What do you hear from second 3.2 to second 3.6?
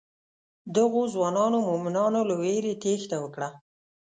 وکړه.